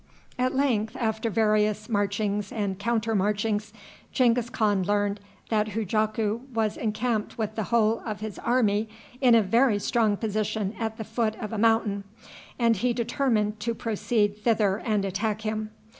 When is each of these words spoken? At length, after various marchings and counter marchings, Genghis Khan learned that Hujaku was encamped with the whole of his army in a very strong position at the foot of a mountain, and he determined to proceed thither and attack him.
At 0.39 0.55
length, 0.55 0.95
after 0.99 1.29
various 1.29 1.87
marchings 1.87 2.51
and 2.51 2.79
counter 2.79 3.13
marchings, 3.13 3.71
Genghis 4.11 4.49
Khan 4.49 4.81
learned 4.81 5.19
that 5.49 5.73
Hujaku 5.73 6.39
was 6.51 6.75
encamped 6.75 7.37
with 7.37 7.53
the 7.53 7.65
whole 7.65 8.01
of 8.03 8.19
his 8.19 8.39
army 8.39 8.89
in 9.21 9.35
a 9.35 9.43
very 9.43 9.77
strong 9.77 10.17
position 10.17 10.73
at 10.79 10.97
the 10.97 11.03
foot 11.03 11.35
of 11.39 11.53
a 11.53 11.59
mountain, 11.59 12.03
and 12.57 12.77
he 12.77 12.93
determined 12.93 13.59
to 13.59 13.75
proceed 13.75 14.37
thither 14.37 14.79
and 14.79 15.05
attack 15.05 15.41
him. 15.43 15.69